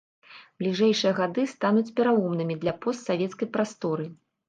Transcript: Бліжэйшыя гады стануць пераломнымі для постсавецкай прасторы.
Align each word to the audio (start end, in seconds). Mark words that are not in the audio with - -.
Бліжэйшыя 0.63 1.11
гады 1.19 1.45
стануць 1.53 1.85
пераломнымі 2.01 2.59
для 2.65 2.77
постсавецкай 2.87 3.55
прасторы. 3.57 4.15